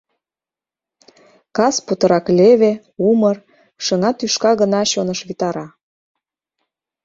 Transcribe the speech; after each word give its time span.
Кас 1.57 1.75
путырак 1.85 2.25
леве, 2.37 2.73
умыр, 3.09 3.37
шыҥа 3.85 4.11
тӱшка 4.17 4.51
гына 4.61 4.81
чоныш 4.91 5.19
витара. 5.27 5.67